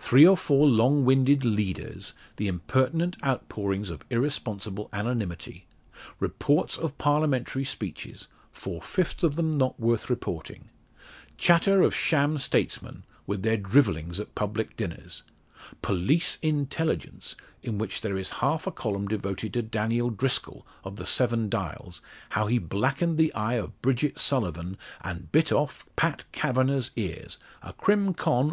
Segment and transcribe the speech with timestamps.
[0.00, 5.64] Three or four long winded "leaders," the impertinent outpourings of irresponsible anonymity;
[6.18, 10.70] reports of Parliamentary speeches, four fifths of them not worth reporting;
[11.38, 15.22] chatter of sham statesmen, with their drivellings at public dinners;
[15.82, 21.06] "Police intelligence," in which there is half a column devoted to Daniel Driscoll, of the
[21.06, 22.00] Seven Dials,
[22.30, 27.24] how he blackened the eye of Bridget Sullivan, and bit off Pat Kavanagh's ear,
[27.62, 28.16] a _crim.
[28.16, 28.48] con.